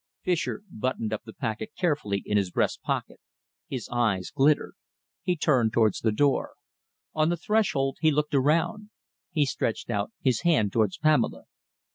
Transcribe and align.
Fischer 0.23 0.63
buttoned 0.71 1.13
up 1.13 1.21
the 1.25 1.33
packet 1.33 1.73
carefully 1.77 2.23
in 2.25 2.35
his 2.35 2.49
breast 2.49 2.81
pocket. 2.81 3.19
His 3.67 3.87
eyes 3.91 4.31
glittered. 4.31 4.73
He 5.21 5.37
turned 5.37 5.73
towards 5.73 5.99
the 5.99 6.11
door. 6.11 6.53
On 7.13 7.29
the 7.29 7.37
threshold 7.37 7.97
he 8.01 8.09
looked 8.09 8.33
around. 8.33 8.89
He 9.29 9.45
stretched 9.45 9.91
out 9.91 10.11
his 10.19 10.41
hand 10.41 10.73
towards 10.73 10.97
Pamela. 10.97 11.43